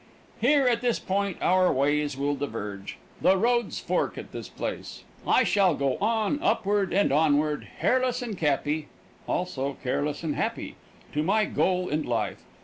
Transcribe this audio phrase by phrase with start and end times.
[0.39, 2.97] Here at this point our ways will diverge.
[3.21, 5.03] The roads fork at this place.
[5.27, 8.87] I shall go on upward and onward hairless and cappy,
[9.27, 10.73] also careless and happy,
[11.13, 12.41] to my goal in life.